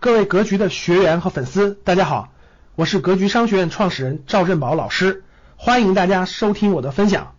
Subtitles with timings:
[0.00, 2.30] 各位格局的学员和粉丝，大家好，
[2.74, 5.24] 我是格局商学院创始人赵振宝老师，
[5.56, 7.36] 欢迎大家收听我的分享。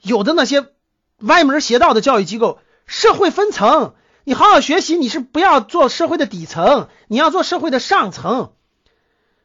[0.00, 0.68] 有的那些
[1.18, 8.52] 歪门邪道的教育机构，社会分层，你好好学习，你是不要做社会的底层，你要做社会的上层。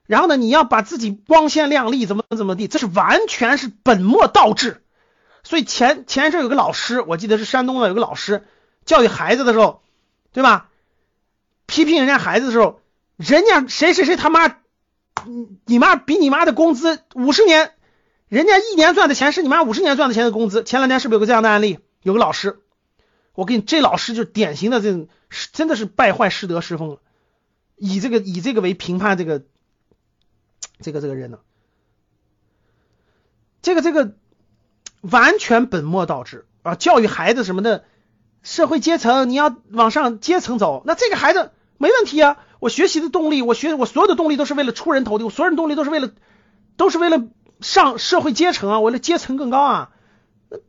[0.06, 4.84] 然后呢，你要把自己光鲜亮丽，怎么怎么地，这是完全是本末倒置。
[5.42, 8.46] 所以前前一阵有个老师，我记得是山东的有个老师
[8.86, 9.82] 教育孩子的时候，
[10.34, 10.70] 对吧？
[11.66, 12.82] 批评人家孩子的时候，
[13.18, 14.48] 人家谁谁谁他妈，
[15.26, 17.74] 你你妈比你妈的工资五十年，
[18.28, 20.64] 人家一年赚的钱是你妈五十年赚的钱的工资。
[20.64, 21.80] 前两天是不是有个这样的案例？
[22.02, 22.60] 有个老师，
[23.34, 25.08] 我跟你，这老师就是典型的这种，
[25.52, 27.00] 真的是败坏师德师风了，
[27.78, 29.44] 以这个以这个为评判这个
[30.82, 31.40] 这个这个人呢，
[33.62, 34.16] 这个这个
[35.02, 36.76] 完全本末倒置啊！
[36.76, 37.86] 教育孩子什么的，
[38.44, 41.52] 社会阶层你要往上阶层走，那这个孩子。
[41.80, 42.38] 没问题啊！
[42.60, 46.12] 我学习的动力，我学我所有的动力都是为了出人头地，我所有的动力都是为了，
[46.78, 47.24] 都是为了
[47.60, 49.90] 上社会阶层啊，为了阶层更高啊。
[50.50, 50.60] 那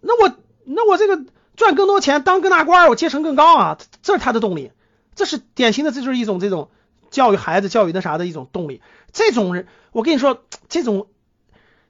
[0.00, 4.70] 那我那我这个赚更多钱，当更大官，我阶层更高啊，这是他的动力。
[5.14, 6.70] 这是典型的，这就是一种这种
[7.10, 8.80] 教育孩子、教育那啥的一种动力。
[9.12, 11.08] 这种人，我跟你说，这种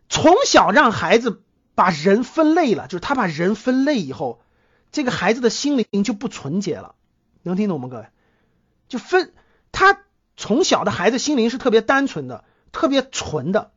[0.09, 1.41] 从小让孩子
[1.77, 4.41] 把人分类了，就是他把人分类以后，
[4.95, 6.95] 这个孩子的心灵就不纯洁了。
[7.43, 8.07] 能听懂吗，各位？
[8.87, 9.35] 就分
[9.73, 10.03] 他
[10.37, 13.73] 从小的孩子心灵是特别单纯的，特别纯的。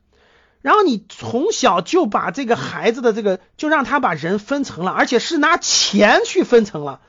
[0.61, 7.01] 然后你从小就把这个孩子的这个，就让他把人分层了，而且是拿钱去分层了。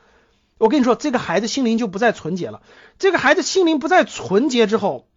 [0.57, 2.63] 我跟你说，这个孩子心灵就不再纯洁了。
[2.97, 5.07] 这个孩子心灵不再纯洁之后，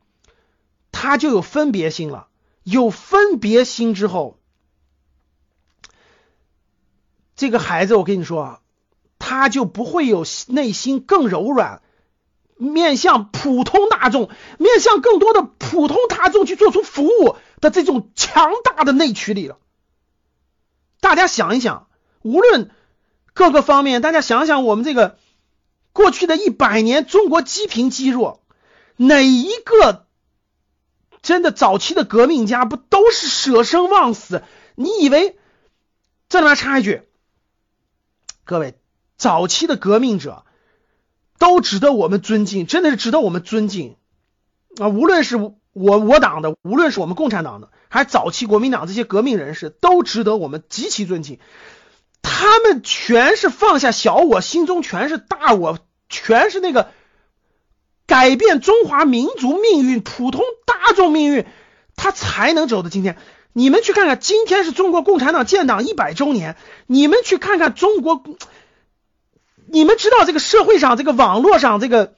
[0.90, 2.28] 他就有分别心了。
[2.62, 4.38] 有分别心之后，
[7.34, 8.60] 这个孩子我跟你说啊，
[9.33, 11.83] 他就不会有内心更柔软。
[12.56, 19.58] 面向普通大众，面向更多的普通大众去做出服务的这种强大的内驱力了。
[21.01, 21.89] 大家想一想，
[22.23, 22.70] 无论
[23.33, 25.18] 各个方面，大家想想，我们这个
[25.92, 28.45] 过去的一百年，中国积贫积弱，
[28.96, 30.06] 哪一个
[31.20, 34.45] 真的早期的革命家不都是舍生忘死？
[34.77, 35.36] 你以为
[36.29, 37.02] 这里面插一句，
[38.45, 38.79] 各位，
[39.22, 40.44] 早期的革命者。
[41.38, 43.96] 都值得我们尊敬，真的是值得我们尊敬
[44.80, 44.86] 啊！
[44.86, 51.40] 无论是我我党的，无论是我们共产党的，还是早期国民党这些革命人士，都值得我们极其尊敬。
[52.22, 56.90] 他们全是放下小我，心中全是大我，全是那个
[58.06, 61.44] 改变中华民族命运、普通大众命运，
[61.96, 63.16] 他才能走到今天。
[63.52, 66.56] 你们去看看，今天是中国共产党建党一百周年，
[66.86, 68.22] 你们去看看中国。
[69.67, 72.14] 你们知道这个社会上，这个网络上，这个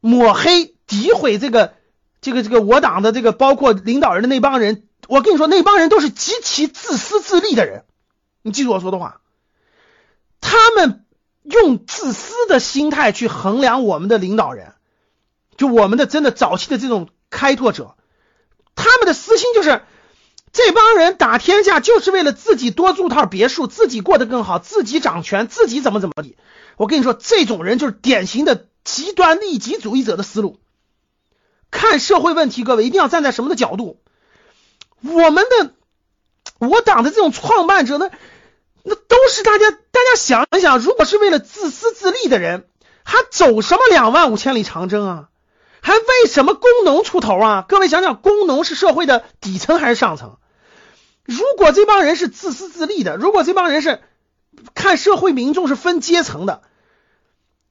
[0.00, 1.74] 抹黑、诋毁这个、
[2.20, 7.84] 这个、这个我党的这个，包括领导人的那帮人，我跟你说，那帮人都是极其自私自利的人。
[8.42, 9.20] 你记住我说的话，
[10.40, 11.04] 他们
[11.42, 14.74] 用自私的心态去衡量我们的领导人，
[15.56, 17.96] 就我们的真的早期的这种开拓者，
[18.74, 19.82] 他们的私心就是。
[20.52, 26.36] 这帮人打天下就是为了自己多住套别墅，自己过得更好，自己掌权，自己怎么怎么地。
[26.76, 30.58] 我跟你说，这种人就是典型的极端利己主义者的思路。
[31.70, 34.00] 看社会问题，各位一定要站在什么的角度？
[35.02, 35.72] 我们的
[36.58, 38.10] 我党的这种创办者，那
[38.82, 42.66] 那都是大家大家想一想，如果是为了自私自利的人，
[43.04, 45.29] 还走什么两万五千里长征啊？
[45.82, 47.64] 还为什么工农出头啊？
[47.68, 50.36] 各位想想，工农是社会的底层还是上层？
[51.24, 54.00] 如果这帮人是自私自利的，如果这帮人是
[54.74, 56.62] 看社会民众是分阶层的，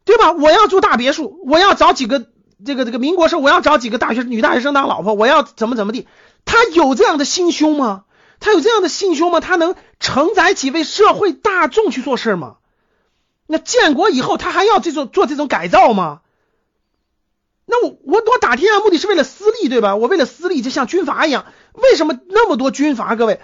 [0.05, 0.31] 对吧？
[0.31, 2.27] 我要住大别墅，我要找几个
[2.65, 6.07] 这个这个民国时候我要找几个大学女大学生当老婆，我要怎么怎么地？
[6.45, 8.05] 他有这样的心胸吗？
[8.39, 9.39] 他有这样的心胸吗？
[9.39, 12.55] 他能承载起为社会大众去做事吗？
[13.45, 16.21] 那建国以后他还要这种做这种改造吗？
[17.71, 19.95] 那我我我打天下目的是为了私利，对吧？
[19.95, 21.45] 我为了私利，就像军阀一样。
[21.73, 23.15] 为什么那么多军阀？
[23.15, 23.39] 各位，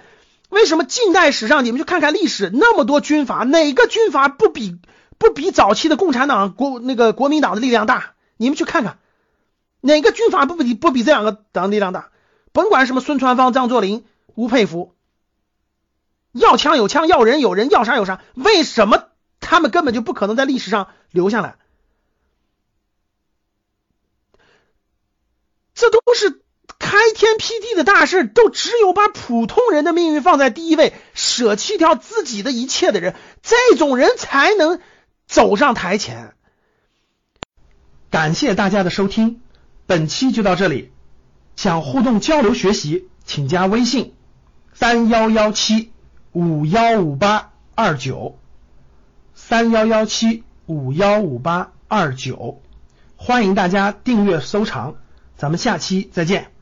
[0.48, 4.80] 为什么近代史上你们去看看历史，那么多军阀，哪个军阀不比
[5.16, 8.14] 不比早期的共产党国那个国民党的力量大？
[8.36, 8.98] 你们去看看，
[9.80, 12.08] 哪个军阀不比不比这两个党力量大？
[12.50, 14.92] 甭管什么孙传芳、张作霖、吴佩孚，
[16.32, 18.20] 要枪有枪，要人有人，要啥有啥。
[18.34, 19.04] 为什么
[19.38, 21.58] 他们根本就不可能在历史上留下来？
[25.76, 26.40] 这都是
[26.78, 34.80] 开天辟地的大事，都只有把普通人的命运放在第一位，舍弃掉自己的一切的人，这种人才能
[35.26, 36.34] 走上台前。
[38.10, 39.42] 感谢大家的收听，
[39.86, 40.90] 本期就到这里。
[41.56, 44.14] 想互动交流学习，请加微信
[44.72, 45.92] 三幺幺七
[46.32, 48.38] 五幺五八二九
[49.34, 52.62] 三幺幺七五幺五八二九，
[53.16, 54.96] 欢迎大家订阅收藏，
[55.36, 56.55] 咱们下期再见。